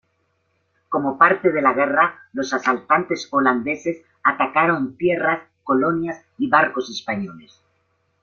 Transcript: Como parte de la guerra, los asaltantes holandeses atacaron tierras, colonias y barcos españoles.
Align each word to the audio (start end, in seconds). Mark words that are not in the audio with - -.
Como 0.89 1.15
parte 1.19 1.51
de 1.51 1.61
la 1.61 1.73
guerra, 1.73 2.23
los 2.33 2.51
asaltantes 2.55 3.27
holandeses 3.29 4.03
atacaron 4.23 4.97
tierras, 4.97 5.41
colonias 5.63 6.19
y 6.39 6.49
barcos 6.49 6.89
españoles. 6.89 7.61